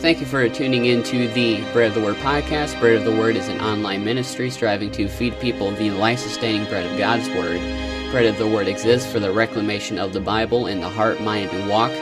[0.00, 2.80] Thank you for tuning in to the Bread of the Word podcast.
[2.80, 6.66] Bread of the Word is an online ministry striving to feed people the life sustaining
[6.70, 7.60] bread of God's Word.
[8.10, 11.50] Bread of the Word exists for the reclamation of the Bible in the heart, mind,
[11.50, 11.92] and walk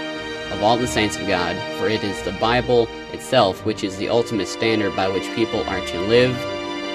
[0.52, 4.08] of all the saints of God, for it is the Bible itself which is the
[4.08, 6.36] ultimate standard by which people are to live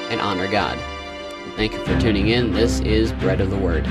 [0.09, 0.79] and honor God.
[1.57, 2.53] Thank you for tuning in.
[2.53, 3.85] This is Bread of the Word.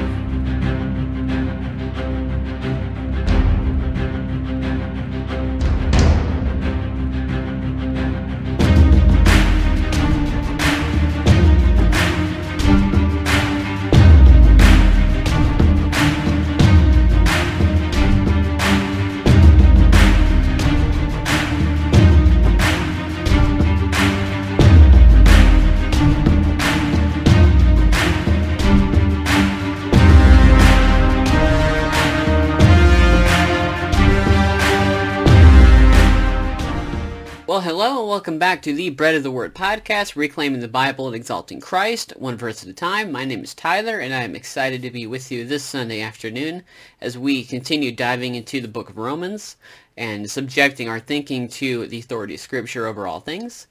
[37.53, 41.07] Well, hello and welcome back to the Bread of the Word podcast, reclaiming the Bible
[41.07, 43.13] and exalting Christ, one verse at a time.
[43.13, 46.63] My name is Tyler, and I am excited to be with you this Sunday afternoon
[46.99, 49.57] as we continue diving into the book of Romans
[49.99, 53.67] and subjecting our thinking to the authority of Scripture over all things.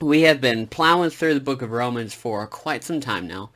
[0.00, 3.50] We have been plowing through the book of Romans for quite some time now.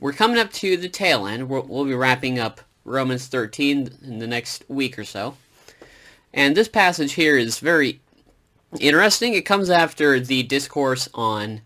[0.00, 1.50] We're coming up to the tail end.
[1.50, 5.36] We'll, we'll be wrapping up Romans 13 in the next week or so.
[6.32, 8.00] And this passage here is very
[8.80, 9.34] interesting.
[9.34, 11.60] It comes after the discourse on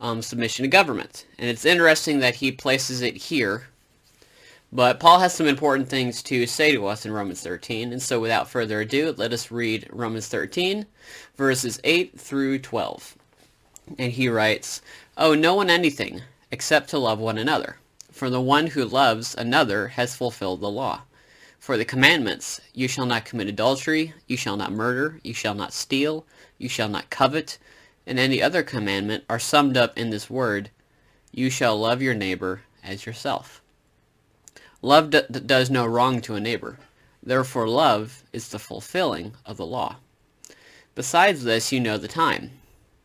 [0.00, 1.26] um, submission to government.
[1.38, 3.68] And it's interesting that he places it here.
[4.70, 7.92] But Paul has some important things to say to us in Romans 13.
[7.92, 10.84] And so without further ado, let us read Romans 13,
[11.36, 13.16] verses 8 through 12.
[13.98, 14.82] And he writes,
[15.16, 17.78] Owe no one anything except to love one another.
[18.12, 21.02] For the one who loves another has fulfilled the law.
[21.58, 25.72] For the commandments, you shall not commit adultery, you shall not murder, you shall not
[25.72, 26.24] steal,
[26.56, 27.58] you shall not covet,
[28.06, 30.70] and any other commandment are summed up in this word,
[31.30, 33.60] you shall love your neighbor as yourself.
[34.80, 36.78] Love d- does no wrong to a neighbor.
[37.22, 39.96] Therefore love is the fulfilling of the law.
[40.94, 42.52] Besides this, you know the time,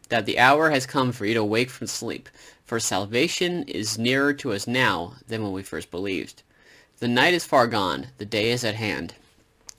[0.09, 2.29] that the hour has come for you to wake from sleep,
[2.63, 6.43] for salvation is nearer to us now than when we first believed.
[7.03, 9.15] The night is far gone, the day is at hand.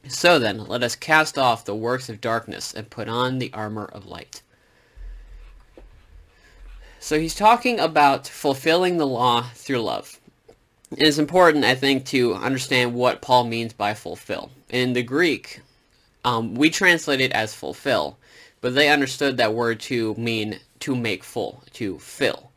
[0.07, 3.87] So then, let us cast off the works of darkness and put on the armor
[3.87, 4.43] of light.
[7.01, 10.21] So he's talking about fulfilling the law through love.
[10.91, 14.51] It is important, I think, to understand what Paul means by fulfill.
[14.69, 15.63] In the Greek,
[16.27, 18.19] um, we translate it as fulfill,
[18.61, 22.51] but they understood that word to mean to make full, to fill.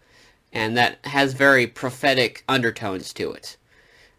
[0.52, 3.56] And that has very prophetic undertones to it.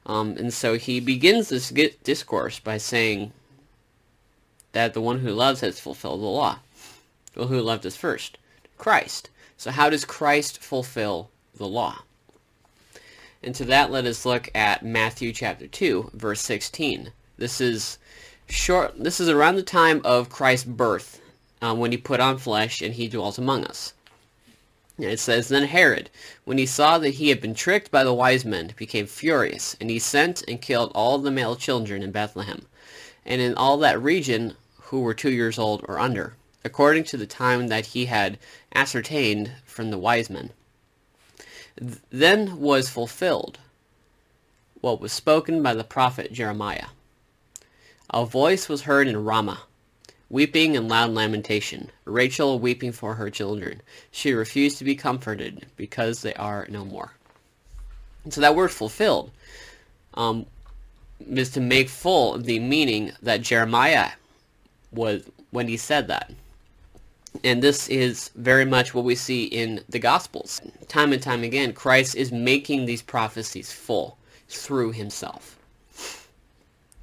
[0.09, 1.71] Um, and so he begins this
[2.03, 3.33] discourse by saying
[4.73, 6.59] that the one who loves has fulfilled the law.
[7.37, 8.39] Well, who loved us first?
[8.79, 9.29] Christ.
[9.59, 12.03] So how does Christ fulfill the law?
[13.43, 17.13] And to that, let us look at Matthew chapter 2, verse 16.
[17.37, 17.99] This is
[18.49, 18.95] short.
[18.99, 21.21] This is around the time of Christ's birth,
[21.61, 23.93] um, when he put on flesh and he dwelt among us.
[24.99, 26.11] It says, Then Herod,
[26.45, 29.91] when he saw that he had been tricked by the wise men, became furious, and
[29.91, 32.67] he sent and killed all the male children in Bethlehem,
[33.25, 37.27] and in all that region who were two years old or under, according to the
[37.27, 38.39] time that he had
[38.75, 40.51] ascertained from the wise men.
[42.11, 43.59] Then was fulfilled
[44.81, 46.87] what was spoken by the prophet Jeremiah.
[48.11, 49.63] A voice was heard in Ramah,
[50.31, 53.81] weeping and loud lamentation, Rachel weeping for her children.
[54.11, 57.13] She refused to be comforted because they are no more.
[58.25, 59.31] And so that word fulfilled
[60.15, 60.47] um,
[61.27, 64.11] is to make full the meaning that Jeremiah
[64.93, 66.31] was when he said that.
[67.45, 70.61] And this is very much what we see in the Gospels.
[70.89, 74.19] Time and time again, Christ is making these prophecies full
[74.49, 75.58] through himself.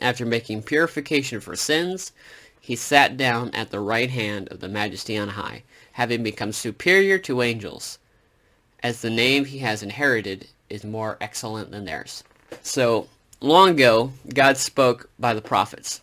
[0.00, 2.12] After making purification for sins,
[2.60, 7.18] he sat down at the right hand of the majesty on high, having become superior
[7.18, 7.98] to angels,
[8.82, 12.22] as the name he has inherited is more excellent than theirs.
[12.62, 13.08] So,
[13.40, 16.00] long ago, God spoke by the prophets.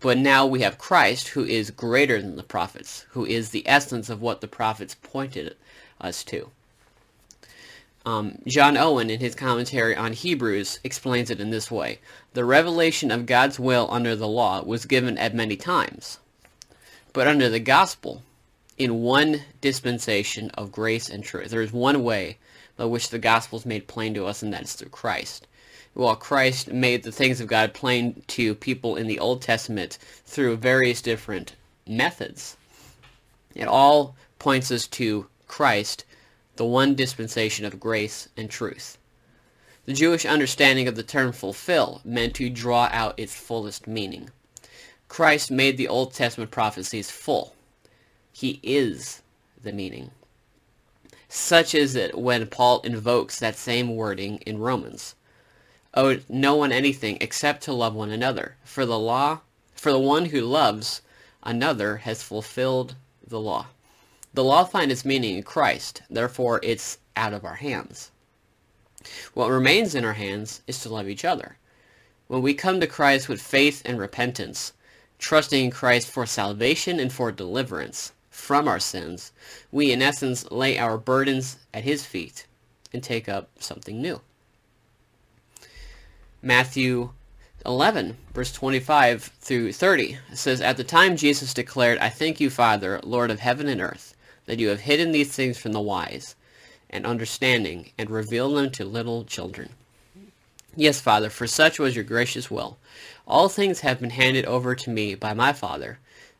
[0.00, 4.10] But now we have Christ, who is greater than the prophets, who is the essence
[4.10, 5.56] of what the prophets pointed
[6.00, 6.50] us to.
[8.06, 11.98] Um, John Owen, in his commentary on Hebrews, explains it in this way.
[12.34, 16.20] The revelation of God's will under the law was given at many times,
[17.12, 18.22] but under the gospel,
[18.78, 21.50] in one dispensation of grace and truth.
[21.50, 22.38] There is one way
[22.76, 25.48] by which the gospel is made plain to us, and that is through Christ.
[25.94, 30.58] While Christ made the things of God plain to people in the Old Testament through
[30.58, 31.56] various different
[31.88, 32.56] methods,
[33.54, 36.04] it all points us to Christ
[36.56, 38.98] the one dispensation of grace and truth.
[39.84, 44.30] The Jewish understanding of the term fulfill meant to draw out its fullest meaning.
[45.08, 47.54] Christ made the Old Testament prophecies full.
[48.32, 49.22] He is
[49.62, 50.10] the meaning.
[51.28, 55.14] Such is it when Paul invokes that same wording in Romans.
[55.94, 59.40] Owe no one anything except to love one another, for the law,
[59.74, 61.02] for the one who loves
[61.42, 63.66] another has fulfilled the law.
[64.36, 68.10] The law finds its meaning in Christ, therefore it's out of our hands.
[69.32, 71.56] What remains in our hands is to love each other.
[72.26, 74.74] When we come to Christ with faith and repentance,
[75.18, 79.32] trusting in Christ for salvation and for deliverance from our sins,
[79.72, 82.46] we in essence lay our burdens at his feet
[82.92, 84.20] and take up something new.
[86.42, 87.08] Matthew
[87.64, 93.00] 11, verse 25 through 30 says, At the time Jesus declared, I thank you, Father,
[93.02, 94.12] Lord of heaven and earth,
[94.46, 96.34] that you have hidden these things from the wise
[96.88, 99.70] and understanding, and revealed them to little children.
[100.76, 102.78] Yes, Father, for such was your gracious will.
[103.26, 105.98] All things have been handed over to me by my Father,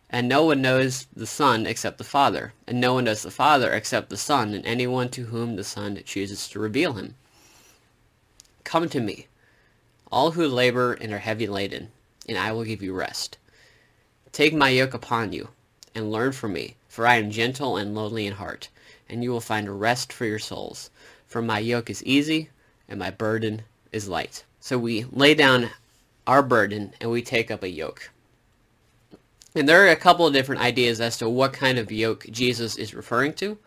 [0.08, 3.72] and no one knows the Son except the Father, and no one knows the Father
[3.72, 7.16] except the Son, and anyone to whom the Son chooses to reveal him.
[8.62, 9.26] Come to me,
[10.12, 11.90] all who labor and are heavy laden,
[12.28, 13.38] and I will give you rest.
[14.30, 15.48] Take my yoke upon you,
[15.94, 18.70] and learn from me, for I am gentle and lowly in heart,
[19.06, 20.88] and you will find rest for your souls.
[21.26, 22.48] For my yoke is easy,
[22.88, 23.60] and my burden
[23.92, 24.44] is light.
[24.60, 25.68] So we lay down
[26.26, 28.08] our burden, and we take up a yoke.
[29.54, 32.76] And there are a couple of different ideas as to what kind of yoke Jesus
[32.76, 33.58] is referring to.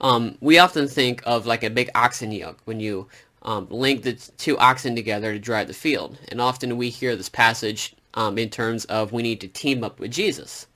[0.00, 3.08] Um, we often think of like a big oxen yoke when you
[3.42, 6.16] um, link the two oxen together to drive the field.
[6.28, 10.00] And often we hear this passage um, in terms of we need to team up
[10.00, 10.66] with Jesus.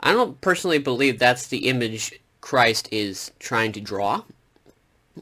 [0.00, 4.22] I don't personally believe that's the image Christ is trying to draw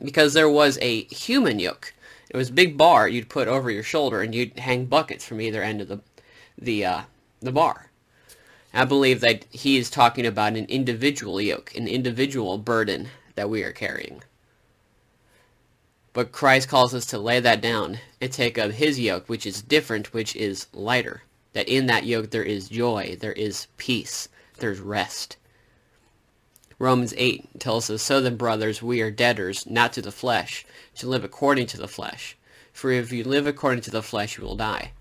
[0.03, 1.95] because there was a human yoke.
[2.29, 5.41] It was a big bar you'd put over your shoulder and you'd hang buckets from
[5.41, 6.01] either end of the
[6.59, 7.03] the uh,
[7.41, 7.91] the bar.
[8.73, 13.63] I believe that he is talking about an individual yoke, an individual burden that we
[13.63, 14.23] are carrying.
[16.13, 19.63] But Christ calls us to lay that down and take up his yoke, which is
[19.63, 21.23] different, which is lighter.
[21.53, 24.29] That in that yoke there is joy, there is peace,
[24.59, 25.37] there's rest.
[26.79, 30.67] Romans 8 tells us, So then, brothers, we are debtors, not to the flesh,
[30.97, 32.37] to live according to the flesh.
[32.73, 34.93] For if you live according to the flesh, you will die.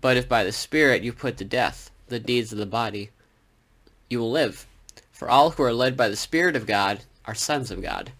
[0.00, 3.10] But if by the Spirit you put to death the deeds of the body,
[4.08, 4.66] you will live.
[5.12, 8.12] For all who are led by the Spirit of God are sons of God.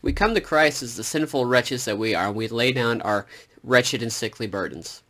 [0.00, 3.00] We come to Christ as the sinful wretches that we are, and we lay down
[3.02, 3.26] our
[3.62, 5.02] wretched and sickly burdens.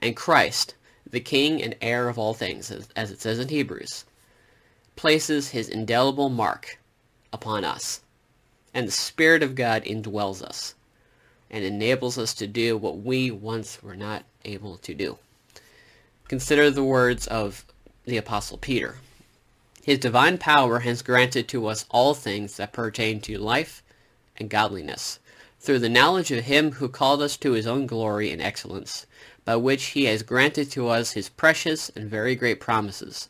[0.00, 0.74] And Christ,
[1.10, 4.04] the King and heir of all things, as it says in Hebrews,
[4.96, 6.78] places his indelible mark
[7.32, 8.00] upon us.
[8.72, 10.74] And the Spirit of God indwells us
[11.50, 15.18] and enables us to do what we once were not able to do.
[16.28, 17.64] Consider the words of
[18.04, 18.98] the Apostle Peter.
[19.82, 23.82] His divine power has granted to us all things that pertain to life
[24.36, 25.18] and godliness,
[25.58, 29.06] through the knowledge of him who called us to his own glory and excellence,
[29.44, 33.28] by which he has granted to us his precious and very great promises,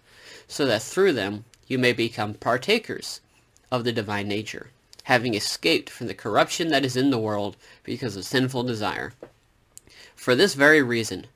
[0.49, 3.21] so that through them you may become partakers
[3.71, 4.71] of the divine nature,
[5.05, 9.13] having escaped from the corruption that is in the world because of sinful desire.
[10.17, 11.27] For this very reason,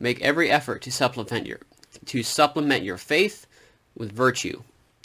[0.00, 1.60] make every effort to supplement your
[2.06, 3.46] to supplement your faith
[3.94, 4.62] with virtue,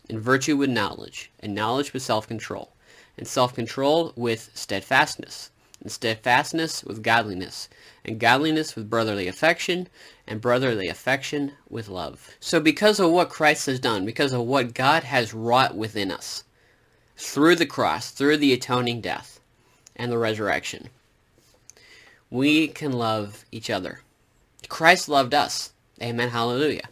[0.09, 2.71] and virtue with knowledge, and knowledge with self-control,
[3.17, 7.69] and self-control with steadfastness, and steadfastness with godliness,
[8.03, 9.87] and godliness with brotherly affection,
[10.27, 12.31] and brotherly affection with love.
[12.39, 16.43] So because of what Christ has done, because of what God has wrought within us,
[17.15, 19.39] through the cross, through the atoning death,
[19.95, 20.89] and the resurrection,
[22.29, 24.01] we can love each other.
[24.69, 25.71] Christ loved us.
[26.01, 26.29] Amen.
[26.29, 26.89] Hallelujah.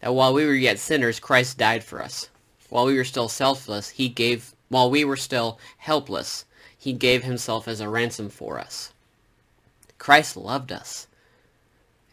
[0.00, 2.28] That while we were yet sinners, Christ died for us.
[2.68, 6.44] While we were still selfless, he gave, while we were still helpless,
[6.86, 8.92] he gave himself as a ransom for us.
[9.98, 11.08] Christ loved us.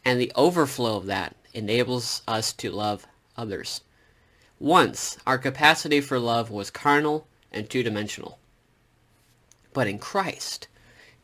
[0.04, 3.06] And the overflow of that enables us to love
[3.38, 3.82] others.
[4.60, 8.40] Once, our capacity for love was carnal and two-dimensional.
[9.74, 10.68] But in Christ,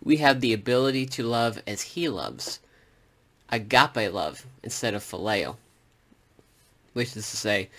[0.03, 2.59] we have the ability to love as he loves.
[3.51, 5.55] Agape love instead of phileo.
[6.93, 7.69] Which is to say,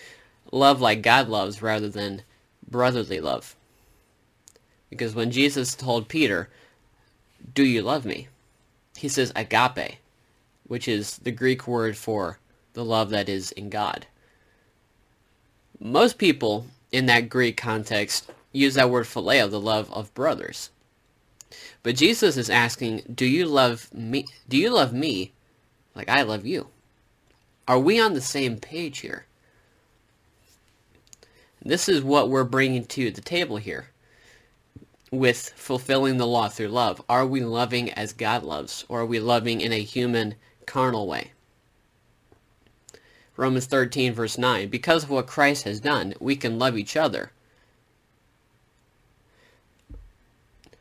[0.51, 2.23] love like God loves rather than
[2.69, 3.55] brotherly love.
[4.91, 6.49] Because when Jesus told Peter,
[7.55, 8.27] do you love me?
[8.97, 9.97] He says agape,
[10.67, 12.37] which is the Greek word for
[12.73, 14.05] the love that is in God.
[15.79, 20.69] Most people in that Greek context use that word phileo, the love of brothers.
[21.83, 24.25] But Jesus is asking, do you love me?
[24.47, 25.31] Do you love me
[25.95, 26.67] like I love you?
[27.65, 29.25] Are we on the same page here?
[31.63, 33.87] This is what we're bringing to the table here
[35.11, 37.01] with fulfilling the law through love.
[37.09, 41.31] Are we loving as God loves, or are we loving in a human, carnal way?
[43.35, 44.69] Romans 13, verse 9.
[44.69, 47.31] Because of what Christ has done, we can love each other.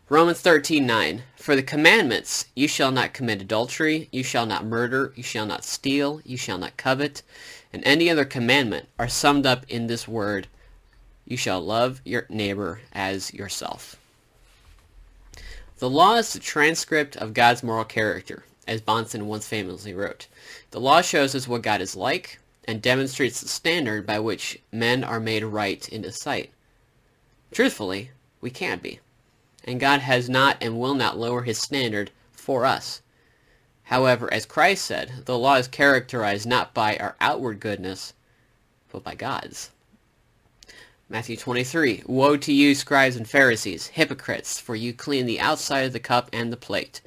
[0.08, 1.22] Romans 13, 9.
[1.36, 5.64] For the commandments, you shall not commit adultery, you shall not murder, you shall not
[5.64, 7.22] steal, you shall not covet,
[7.72, 10.46] and any other commandment are summed up in this word,
[11.24, 13.99] you shall love your neighbor as yourself.
[15.80, 20.26] The law is the transcript of God's moral character, as Bahnsen once famously wrote.
[20.72, 25.02] The law shows us what God is like and demonstrates the standard by which men
[25.02, 26.50] are made right in His sight.
[27.50, 28.10] Truthfully,
[28.42, 29.00] we can't be.
[29.64, 33.00] And God has not and will not lower His standard for us.
[33.84, 38.12] However, as Christ said, the law is characterized not by our outward goodness,
[38.92, 39.70] but by God's.
[41.12, 45.92] Matthew 23, Woe to you, scribes and Pharisees, hypocrites, for you clean the outside of
[45.92, 47.00] the cup and the plate,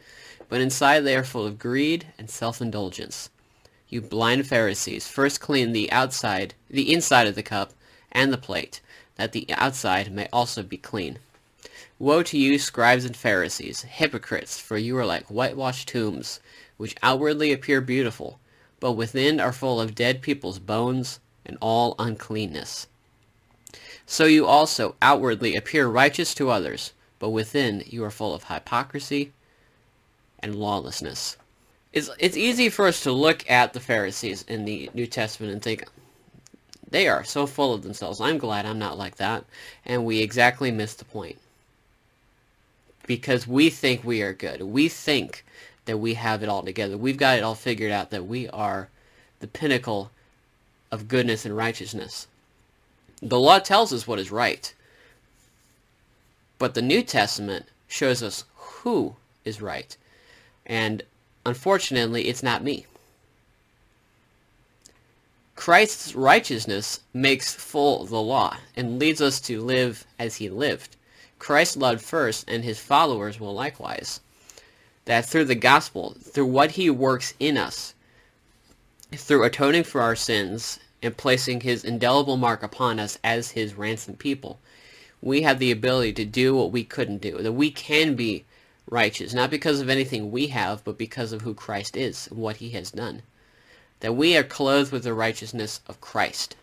[0.50, 3.30] but inside they are full of greed and self-indulgence.
[3.88, 7.72] You blind Pharisees, first clean the outside, the inside of the cup
[8.12, 8.82] and the plate,
[9.16, 11.20] that the outside may also be clean.
[11.98, 16.42] Woe to you, scribes and Pharisees, hypocrites, for you are like whitewashed tombs,
[16.76, 18.38] which outwardly appear beautiful,
[18.82, 22.88] but within are full of dead people's bones and all uncleanness.
[24.06, 29.32] So you also outwardly appear righteous to others, but within you are full of hypocrisy
[30.40, 31.38] and lawlessness.
[31.94, 35.62] It's, it's easy for us to look at the Pharisees in the New Testament and
[35.62, 35.86] think,
[36.90, 38.22] they are so full of themselves.
[38.22, 39.46] I'm glad I'm not like that.
[39.86, 41.38] And we exactly miss the point.
[43.08, 44.62] Because we think we are good.
[44.62, 45.44] We think
[45.86, 46.98] that we have it all together.
[46.98, 48.90] We've got it all figured out that we are
[49.40, 50.12] the pinnacle
[50.92, 52.28] of goodness and righteousness.
[53.24, 54.74] The law tells us what is right.
[56.60, 59.16] But the New Testament shows us who
[59.46, 59.96] is right.
[60.66, 61.04] And
[61.46, 62.86] unfortunately, it's not me.
[65.56, 70.98] Christ's righteousness makes full the law and leads us to live as he lived.
[71.40, 74.20] Christ loved first, and his followers will likewise.
[75.06, 77.94] That through the gospel, through what he works in us,
[79.14, 84.20] through atoning for our sins and placing his indelible mark upon us as his ransomed
[84.20, 84.60] people,
[85.22, 87.38] we have the ability to do what we couldn't do.
[87.40, 88.46] That we can be
[88.90, 92.58] righteous, not because of anything we have, but because of who Christ is and what
[92.58, 93.22] he has done.
[94.00, 96.56] That we are clothed with the righteousness of Christ.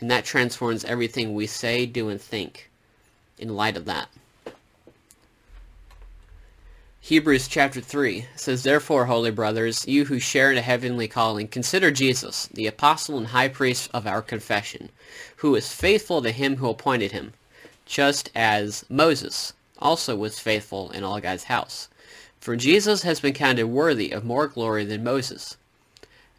[0.00, 2.70] And that transforms everything we say, do, and think
[3.38, 4.08] in light of that.
[7.02, 11.90] Hebrews chapter 3 says, Therefore, holy brothers, you who share in a heavenly calling, consider
[11.90, 14.90] Jesus, the apostle and high priest of our confession,
[15.36, 17.32] who is faithful to him who appointed him,
[17.86, 21.88] just as Moses also was faithful in all God's house.
[22.38, 25.56] For Jesus has been counted worthy of more glory than Moses.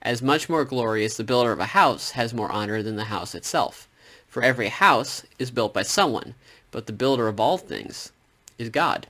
[0.03, 3.05] As much more glory as the builder of a house has more honor than the
[3.05, 3.89] house itself.
[4.27, 6.35] For every house is built by someone,
[6.69, 8.11] but the builder of all things
[8.59, 9.07] is God.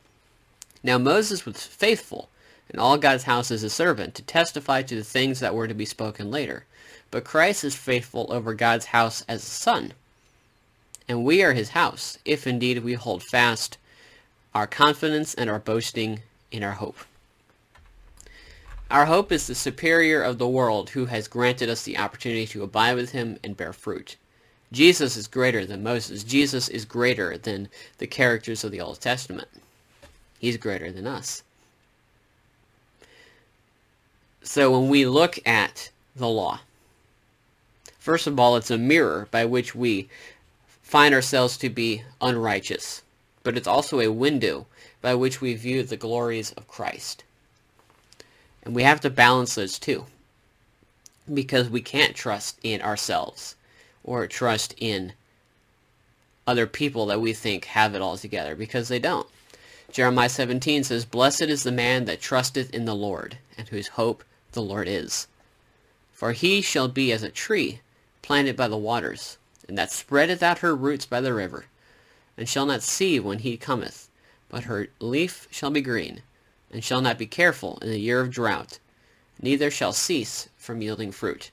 [0.84, 2.30] Now Moses was faithful
[2.70, 5.74] in all God's house as a servant to testify to the things that were to
[5.74, 6.66] be spoken later.
[7.12, 9.94] But Christ is faithful over God's house as a son.
[11.08, 13.78] And we are his house, if indeed we hold fast
[14.56, 16.22] our confidence and our boasting
[16.52, 16.98] in our hope.
[18.90, 22.64] Our hope is the superior of the world who has granted us the opportunity to
[22.64, 24.18] abide with him and bear fruit.
[24.72, 26.24] Jesus is greater than Moses.
[26.24, 27.70] Jesus is greater than
[28.00, 29.48] the characters of the Old Testament.
[30.41, 31.43] He's greater than us.
[34.43, 36.62] So when we look at the law,
[38.00, 40.10] first of all, it's a mirror by which we
[40.81, 43.03] find ourselves to be unrighteous.
[43.43, 44.65] But it's also a window
[45.01, 47.24] by which we view the glories of Christ.
[48.63, 50.05] And we have to balance those two.
[51.33, 53.55] because we can't trust in ourselves
[54.03, 55.13] or trust in
[56.48, 59.27] other people that we think have it all together because they don't.
[59.91, 64.24] Jeremiah 17 says, Blessed is the man that trusteth in the Lord, and whose hope
[64.53, 65.27] the Lord is.
[66.13, 67.81] For he shall be as a tree
[68.21, 71.65] planted by the waters, and that spreadeth out her roots by the river,
[72.38, 74.07] and shall not see when he cometh,
[74.48, 76.21] but her leaf shall be green,
[76.71, 78.79] and shall not be careful in the year of drought,
[79.41, 81.51] neither shall cease from yielding fruit.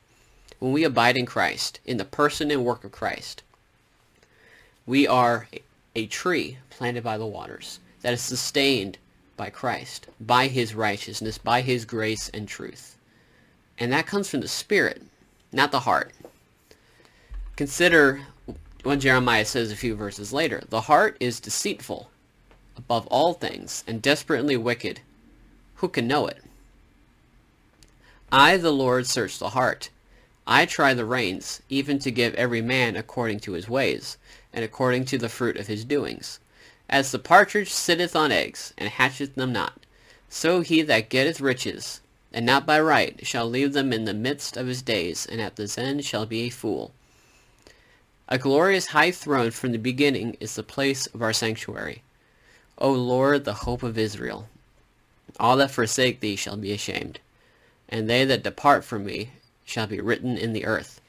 [0.61, 3.43] When we abide in Christ, in the person and work of Christ,
[4.87, 5.49] we are
[5.97, 8.99] a tree planted by the waters that is sustained
[9.37, 12.97] by Christ, by his righteousness, by his grace and truth.
[13.79, 15.03] And that comes from the spirit,
[15.53, 16.13] not the heart.
[17.57, 18.21] Consider
[18.83, 20.63] what Jeremiah says a few verses later.
[20.69, 22.11] The heart is deceitful
[22.77, 25.01] above all things and desperately wicked.
[25.77, 26.43] Who can know it?
[28.31, 29.91] I, the Lord, search the heart.
[30.47, 34.17] I try the reins, even to give every man according to his ways,
[34.53, 36.41] and according to the fruit of his doings.
[36.89, 39.85] As the partridge sitteth on eggs, and hatcheth them not,
[40.31, 42.01] so he that getteth riches,
[42.33, 45.57] and not by right, shall leave them in the midst of his days, and at
[45.57, 46.93] the end shall be a fool.
[48.29, 52.03] A glorious high throne from the beginning is the place of our sanctuary.
[52.79, 54.49] O Lord, the hope of Israel.
[55.41, 57.21] All that forsake thee shall be ashamed,
[57.89, 59.31] and they that depart from me
[59.65, 61.01] shall be written in the earth,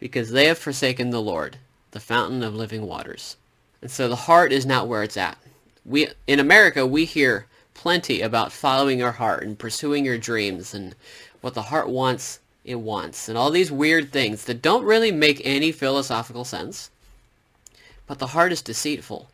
[0.00, 1.58] because they have forsaken the Lord,
[1.92, 3.36] the fountain of living waters.
[3.80, 5.38] And so the heart is not where it's at.
[5.84, 10.94] We in America we hear plenty about following your heart and pursuing your dreams and
[11.40, 15.40] what the heart wants it wants and all these weird things that don't really make
[15.44, 16.90] any philosophical sense.
[18.06, 19.28] But the heart is deceitful,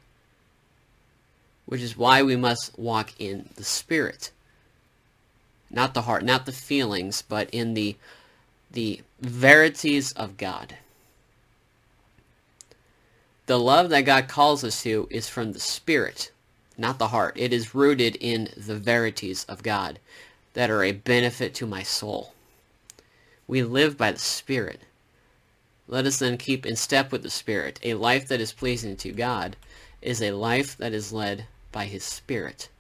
[1.67, 4.31] which is why we must walk in the spirit.
[5.71, 7.97] Not the heart, not the feelings, but in the
[8.71, 10.77] the verities of God.
[13.47, 16.33] The love that God calls us to is from the Spirit,
[16.79, 17.35] not the heart.
[17.37, 19.99] It is rooted in the verities of God
[20.54, 22.33] that are a benefit to my soul.
[23.47, 24.80] We live by the Spirit.
[25.87, 27.78] Let us then keep in step with the Spirit.
[27.83, 29.57] A life that is pleasing to God
[30.00, 32.71] is a life that is led by His Spirit.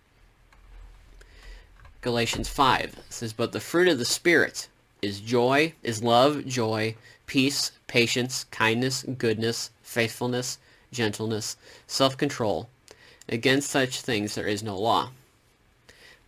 [2.00, 4.68] Galatians 5 says, But the fruit of the Spirit
[5.02, 6.96] is joy, is love, joy,
[7.26, 10.58] peace, patience, kindness, goodness, faithfulness,
[10.92, 12.68] gentleness, self-control.
[13.28, 15.10] Against such things there is no law.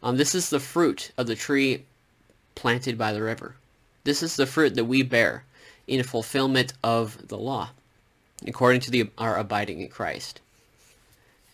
[0.02, 1.84] Um, this is the fruit of the tree
[2.54, 3.56] planted by the river.
[4.04, 5.44] This is the fruit that we bear
[5.86, 7.70] in fulfillment of the law,
[8.46, 10.40] according to the, our abiding in Christ.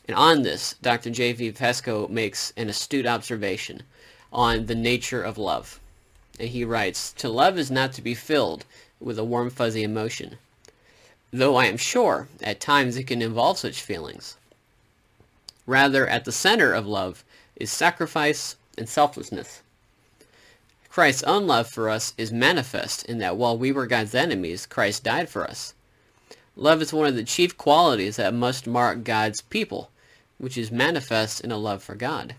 [0.07, 1.11] And on this, Dr.
[1.11, 1.53] J.V.
[1.53, 3.83] Fesko makes an astute observation
[4.33, 5.81] on the nature of love.
[6.39, 8.65] And he writes, To love is not to be filled
[9.01, 10.39] with a warm fuzzy emotion,
[11.33, 14.37] though I am sure at times it can involve such feelings.
[15.67, 17.25] Rather, at the center of love
[17.57, 19.63] is sacrifice and selflessness.
[20.91, 25.05] Christ's own love for us is manifest in that while we were God's enemies, Christ
[25.05, 25.73] died for us.
[26.55, 29.91] Love is one of the chief qualities that must mark God's people,
[30.37, 32.35] which is manifest in a love for God,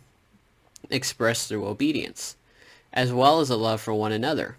[0.92, 2.36] expressed through obedience,
[2.94, 4.58] as well as a love for one another.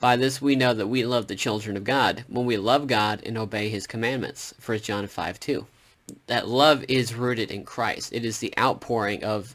[0.00, 3.20] By this we know that we love the children of God, when we love God
[3.26, 4.54] and obey his commandments.
[4.64, 5.66] 1 John 5, 2.
[6.28, 8.12] That love is rooted in Christ.
[8.12, 9.54] It is the outpouring of,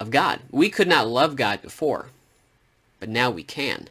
[0.00, 0.40] of God.
[0.50, 2.06] We could not love God before,
[3.00, 3.88] but now we can.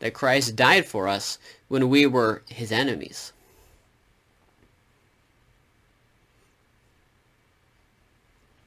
[0.00, 3.32] That Christ died for us when we were his enemies.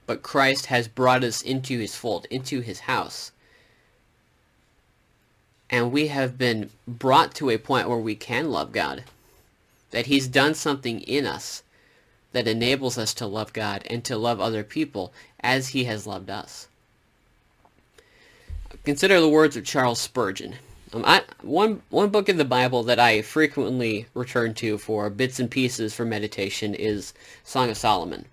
[0.05, 3.33] But Christ has brought us into his fold, into his house
[5.69, 9.03] and we have been brought to a point where we can love God.
[9.91, 11.63] That he's done something in us
[12.33, 16.29] that enables us to love God and to love other people as he has loved
[16.29, 16.67] us.
[18.83, 20.55] Consider the words of Charles Spurgeon.
[20.93, 25.39] Um, I, one, one book in the Bible that I frequently return to for bits
[25.39, 28.25] and pieces for meditation is Song of Solomon.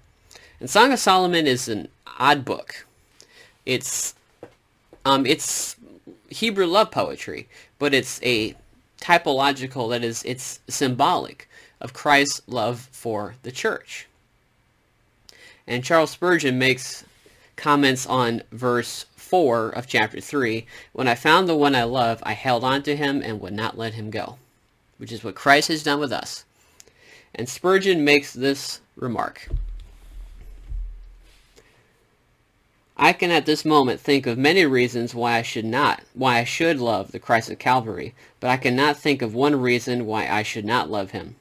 [0.60, 2.86] And Song of Solomon is an odd book.
[3.66, 4.14] It's
[5.04, 5.76] um, it's
[6.28, 8.54] Hebrew love poetry, but it's a
[9.00, 11.48] typological, that is, it's symbolic
[11.80, 14.06] of Christ's love for the church.
[15.66, 17.04] And Charles Spurgeon makes
[17.56, 22.32] comments on verse 4 of chapter 3, When I found the one I love, I
[22.32, 24.38] held on to him and would not let him go,
[24.98, 26.44] which is what Christ has done with us.
[27.34, 29.48] And Spurgeon makes this remark.
[32.96, 36.44] I can at this moment think of many reasons why I should not, why I
[36.44, 40.44] should love the Christ of Calvary, but I cannot think of one reason why I
[40.44, 41.34] should not love him.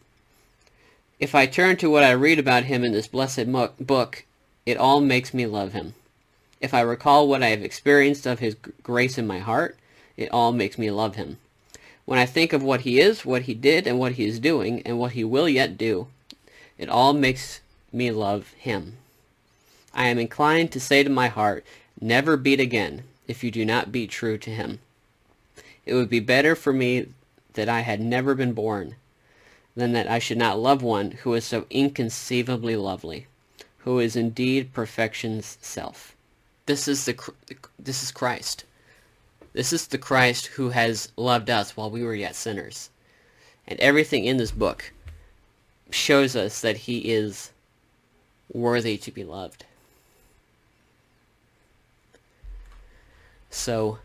[1.19, 4.25] If I turn to what I read about him in this blessed book,
[4.65, 5.93] it all makes me love him.
[6.59, 9.77] If I recall what I have experienced of his grace in my heart,
[10.17, 11.37] it all makes me love him.
[12.05, 14.81] When I think of what he is, what he did, and what he is doing,
[14.81, 16.07] and what he will yet do,
[16.77, 17.61] it all makes
[17.91, 18.97] me love him.
[19.93, 21.65] I am inclined to say to my heart,
[22.01, 24.79] Never beat again, if you do not be true to him.
[25.85, 27.07] It would be better for me
[27.53, 28.95] that I had never been born,
[29.75, 33.27] than that I should not love one who is so inconceivably lovely,
[33.79, 36.15] who is indeed perfection's self.
[36.65, 37.15] This is the
[37.77, 38.63] this is Christ.
[39.53, 42.89] This is the Christ who has loved us while we were yet sinners.
[43.67, 44.91] And everything in this book
[45.91, 47.51] shows us that he is
[48.51, 49.65] worthy to be loved.
[53.53, 53.99] So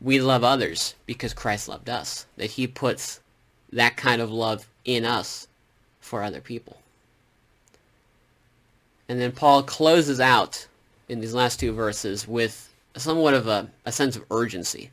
[0.00, 2.26] we love others because Christ loved us.
[2.38, 3.20] That he puts
[3.72, 5.46] that kind of love in us
[6.00, 6.78] for other people.
[9.08, 10.66] And then Paul closes out
[11.08, 14.90] in these last two verses with somewhat of a, a sense of urgency.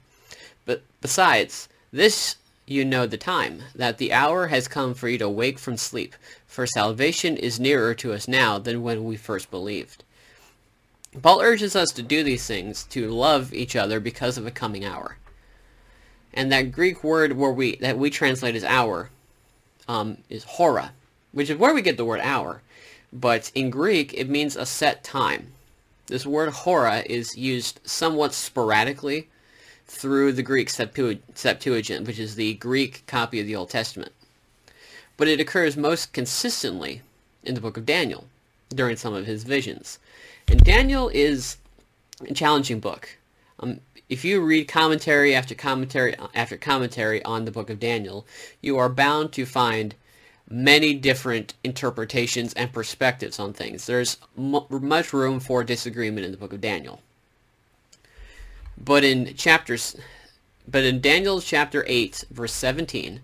[0.65, 5.29] But besides, this you know the time, that the hour has come for you to
[5.29, 6.13] wake from sleep,
[6.45, 10.03] for salvation is nearer to us now than when we first believed.
[11.21, 14.85] Paul urges us to do these things, to love each other because of a coming
[14.85, 15.17] hour.
[16.33, 19.09] And that Greek word where we that we translate as hour
[19.87, 20.91] um, is hora,
[21.31, 22.61] which is where we get the word hour.
[23.11, 25.53] But in Greek, it means a set time.
[26.07, 29.29] This word hora is used somewhat sporadically
[29.87, 34.11] through the Greek Septuagint, which is the Greek copy of the Old Testament.
[35.15, 37.01] But it occurs most consistently
[37.43, 38.27] in the book of Daniel
[38.69, 39.97] during some of his visions.
[40.47, 41.57] And Daniel is
[42.27, 43.17] a challenging book.
[43.59, 48.25] Um, if you read commentary after commentary after commentary on the book of Daniel,
[48.61, 49.95] you are bound to find
[50.49, 53.85] many different interpretations and perspectives on things.
[53.85, 57.01] There's m- much room for disagreement in the book of Daniel.
[58.77, 59.97] But in chapters
[60.69, 63.21] but in Daniel chapter 8 verse 17,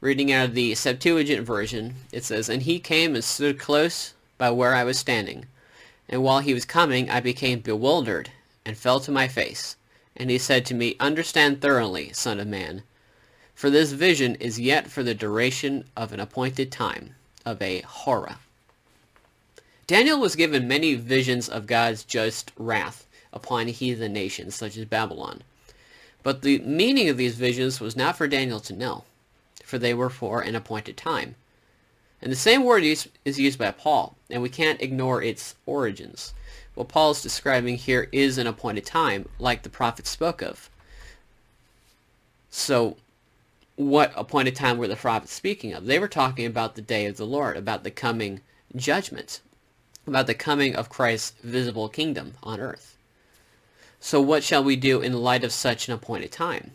[0.00, 4.50] reading out of the Septuagint version, it says, "And he came and stood close by
[4.50, 5.46] where I was standing,
[6.12, 8.30] and while he was coming, I became bewildered
[8.66, 9.76] and fell to my face.
[10.14, 12.82] And he said to me, Understand thoroughly, son of man,
[13.54, 17.14] for this vision is yet for the duration of an appointed time,
[17.46, 18.38] of a hora.
[19.86, 25.42] Daniel was given many visions of God's just wrath upon heathen nations such as Babylon.
[26.22, 29.04] But the meaning of these visions was not for Daniel to know,
[29.64, 31.36] for they were for an appointed time.
[32.22, 36.34] And the same word is used by Paul, and we can't ignore its origins.
[36.74, 40.70] What Paul is describing here is an appointed time, like the prophets spoke of.
[42.48, 42.96] So,
[43.74, 45.86] what appointed time were the prophets speaking of?
[45.86, 48.40] They were talking about the day of the Lord, about the coming
[48.76, 49.40] judgment,
[50.06, 52.96] about the coming of Christ's visible kingdom on earth.
[53.98, 56.72] So what shall we do in light of such an appointed time?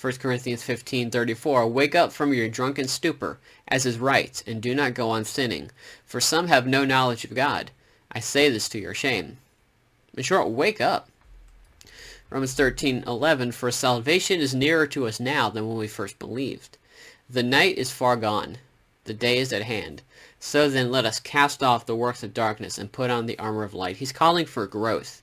[0.00, 4.94] 1 Corinthians 15:34 Wake up from your drunken stupor, as is right, and do not
[4.94, 5.70] go on sinning,
[6.06, 7.70] for some have no knowledge of God.
[8.10, 9.36] I say this to your shame.
[10.16, 11.10] In short, wake up.
[12.30, 16.78] Romans 13:11 For salvation is nearer to us now than when we first believed.
[17.28, 18.56] The night is far gone,
[19.04, 20.00] the day is at hand.
[20.38, 23.64] So then let us cast off the works of darkness and put on the armor
[23.64, 23.98] of light.
[23.98, 25.20] He's calling for growth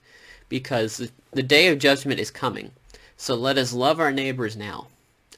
[0.49, 2.73] because the, the day of judgment is coming.
[3.17, 4.87] So let us love our neighbors now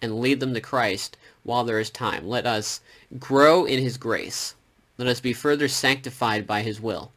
[0.02, 2.28] and lead them to Christ while there is time.
[2.28, 2.82] Let us
[3.18, 4.54] grow in his grace.
[4.98, 7.12] Let us be further sanctified by his will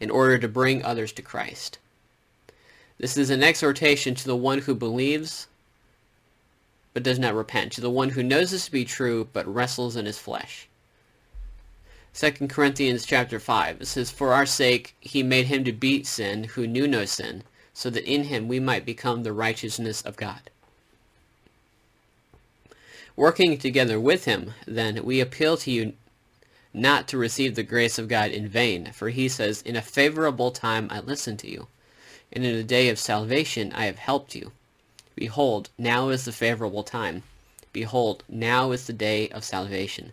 [0.00, 1.78] in order to bring others to Christ.
[2.98, 5.48] This is an exhortation to the one who believes
[6.94, 9.94] but does not repent, to the one who knows this to be true but wrestles
[9.94, 10.68] in his flesh.
[12.14, 16.44] 2 Corinthians chapter 5, it says, For our sake he made him to beat sin
[16.44, 17.44] who knew no sin,
[17.78, 20.50] so that in him we might become the righteousness of God.
[23.14, 25.92] Working together with him, then, we appeal to you
[26.74, 30.50] not to receive the grace of God in vain, for he says, In a favorable
[30.50, 31.68] time I listened to you,
[32.32, 34.50] and in a day of salvation I have helped you.
[35.14, 37.22] Behold, now is the favorable time.
[37.72, 40.10] Behold, now is the day of salvation.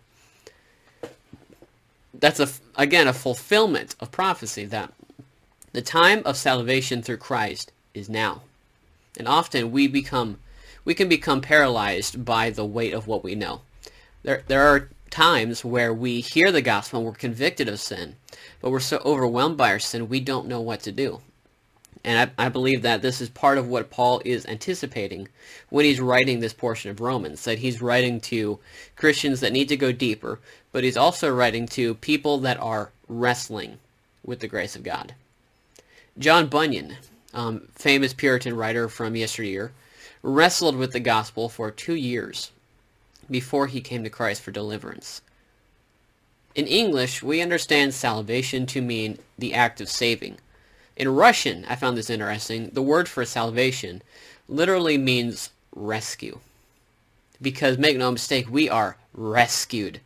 [2.13, 4.93] That's, a, again, a fulfillment of prophecy that
[5.75, 8.43] the time of salvation through Christ is now.
[9.17, 10.37] And often we become
[10.85, 13.59] we can become paralyzed by the weight of what we know.
[14.23, 18.15] There there are times where we hear the gospel and we're convicted of sin,
[18.61, 21.19] but we're so overwhelmed by our sin we don't know what to do.
[22.05, 25.27] And I, I, believe that this is part of what Paul is anticipating
[25.69, 28.59] when he's writing this portion of Romans, that he's writing to
[28.95, 30.39] Christians that need to go deeper,
[30.71, 33.79] but he's also writing to people that are wrestling
[34.23, 35.13] with the grace of God.
[36.17, 36.97] John Bunyan,
[37.33, 39.71] um, famous Puritan writer from yesteryear,
[40.23, 42.51] wrestled with the gospel for two years
[43.29, 45.21] before he came to Christ for deliverance.
[46.53, 50.37] In English, we understand salvation to mean the act of saving,
[50.95, 54.01] in Russian, I found this interesting, the word for salvation
[54.47, 56.39] literally means rescue.
[57.41, 59.99] Because make no mistake, we are rescued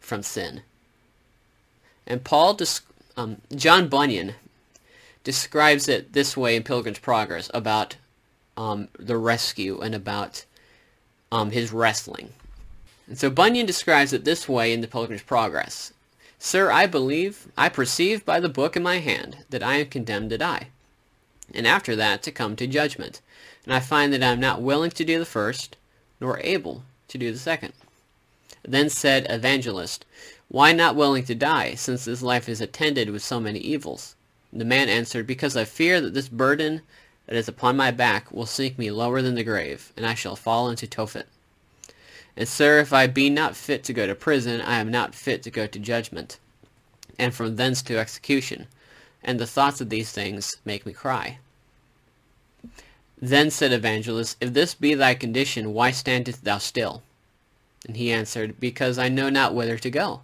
[0.00, 0.62] from sin.
[2.06, 2.58] And Paul,
[3.16, 4.34] um, John Bunyan,
[5.24, 7.96] describes it this way in Pilgrim's Progress about
[8.56, 10.44] um, the rescue and about
[11.30, 12.30] um, his wrestling.
[13.06, 15.92] And so Bunyan describes it this way in the Pilgrim's Progress.
[16.38, 20.30] Sir, I believe, I perceive by the book in my hand that I am condemned
[20.30, 20.68] to die,
[21.54, 23.20] and after that to come to judgment.
[23.64, 25.76] And I find that I am not willing to do the first,
[26.20, 27.74] nor able to do the second.
[28.64, 30.04] Then said Evangelist,
[30.48, 34.16] Why not willing to die, since this life is attended with so many evils?
[34.52, 36.82] The man answered, Because I fear that this burden
[37.26, 40.36] that is upon my back will sink me lower than the grave, and I shall
[40.36, 41.26] fall into Tophet.
[42.36, 45.42] And sir, if I be not fit to go to prison, I am not fit
[45.44, 46.38] to go to judgment,
[47.18, 48.66] and from thence to execution.
[49.22, 51.38] And the thoughts of these things make me cry.
[53.20, 57.02] Then said Evangelist, If this be thy condition, why standest thou still?
[57.86, 60.22] And he answered, Because I know not whither to go.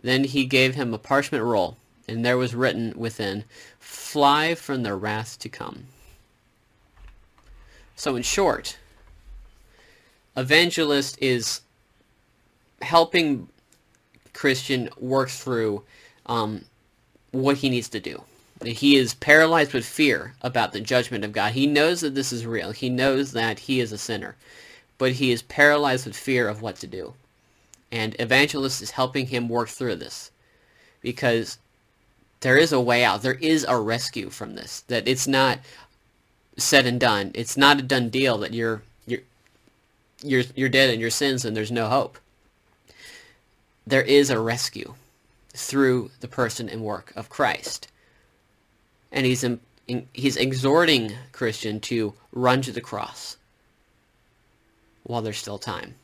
[0.00, 1.76] Then he gave him a parchment roll,
[2.08, 3.44] and there was written within,
[3.78, 5.84] Fly from the wrath to come.
[7.96, 8.78] So in short,
[10.36, 11.62] evangelist is
[12.80, 13.48] helping
[14.32, 15.82] Christian work through
[16.26, 16.64] um,
[17.32, 18.22] what he needs to do.
[18.64, 21.52] He is paralyzed with fear about the judgment of God.
[21.52, 22.72] He knows that this is real.
[22.72, 24.36] He knows that he is a sinner.
[24.96, 27.14] But he is paralyzed with fear of what to do.
[27.92, 30.32] And Evangelist is helping him work through this.
[31.00, 31.58] Because
[32.40, 33.22] there is a way out.
[33.22, 34.80] There is a rescue from this.
[34.88, 35.58] That it's not
[36.56, 37.32] said and done.
[37.34, 39.20] It's not a done deal that you're you're
[40.22, 42.18] you're you're dead in your sins and there's no hope.
[43.86, 44.94] There is a rescue
[45.54, 47.88] through the person and work of Christ.
[49.10, 49.60] And he's in,
[50.12, 53.36] he's exhorting Christian to run to the cross
[55.02, 55.94] while there's still time.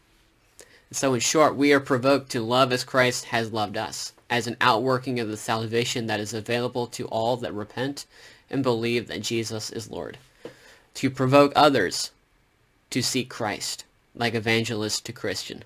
[0.90, 4.56] So in short, we are provoked to love as Christ has loved us, as an
[4.60, 8.06] outworking of the salvation that is available to all that repent
[8.50, 10.18] and believe that Jesus is Lord.
[10.94, 12.10] To provoke others
[12.90, 13.84] to seek Christ
[14.14, 15.64] like evangelist to Christian.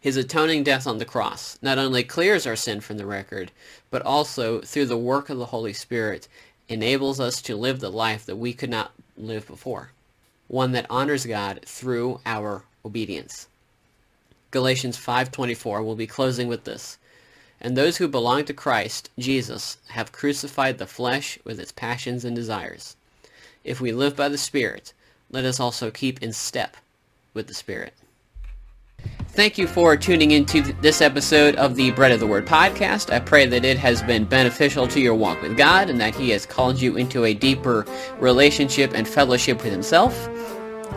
[0.00, 3.50] His atoning death on the cross not only clears our sin from the record,
[3.90, 6.28] but also, through the work of the Holy Spirit,
[6.68, 9.90] enables us to live the life that we could not live before,
[10.48, 13.46] one that honors God through our obedience.
[14.50, 16.98] Galatians 5:24 will be closing with this.
[17.62, 22.34] And those who belong to Christ Jesus have crucified the flesh with its passions and
[22.34, 22.96] desires.
[23.62, 24.92] If we live by the Spirit,
[25.30, 26.76] let us also keep in step
[27.32, 27.94] with the Spirit.
[29.28, 33.12] Thank you for tuning into this episode of the Bread of the Word podcast.
[33.12, 36.30] I pray that it has been beneficial to your walk with God and that He
[36.30, 37.86] has called you into a deeper
[38.18, 40.28] relationship and fellowship with Himself.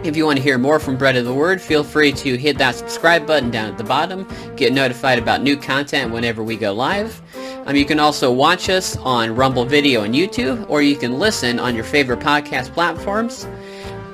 [0.03, 2.57] If you want to hear more from Bread of the Word, feel free to hit
[2.57, 4.27] that subscribe button down at the bottom.
[4.55, 7.21] Get notified about new content whenever we go live.
[7.65, 11.59] Um, you can also watch us on Rumble Video and YouTube, or you can listen
[11.59, 13.47] on your favorite podcast platforms.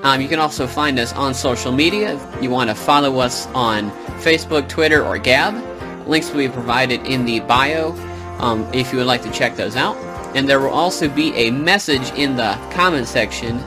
[0.03, 2.15] Um, you can also find us on social media.
[2.35, 3.91] If you want to follow us on
[4.21, 5.53] Facebook, Twitter, or Gab,
[6.07, 7.91] links will be provided in the bio
[8.39, 9.97] um, if you would like to check those out.
[10.35, 13.57] And there will also be a message in the comment section,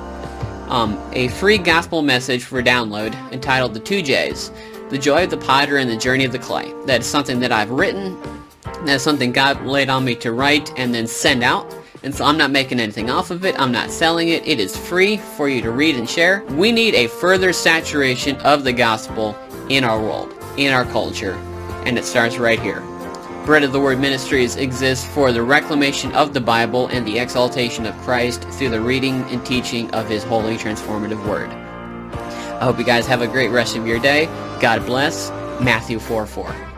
[0.75, 4.51] um, a free gospel message for download entitled The Two J's,
[4.91, 6.73] The Joy of the Potter and the Journey of the Clay.
[6.87, 8.21] That is something that I've written.
[8.85, 12.37] That's something God laid on me to write and then send out and so I'm
[12.37, 13.59] not making anything off of it.
[13.59, 14.47] I'm not selling it.
[14.47, 16.45] It is free for you to read and share.
[16.51, 19.35] We need a further saturation of the gospel
[19.71, 21.33] in our world, in our culture,
[21.87, 22.83] and it starts right here.
[23.45, 27.85] Bread of the Word Ministries exists for the reclamation of the Bible and the exaltation
[27.85, 31.51] of Christ through the reading and teaching of His holy transformative Word.
[31.51, 34.27] I hope you guys have a great rest of your day.
[34.63, 35.29] God bless.
[35.61, 36.74] Matthew 4 4.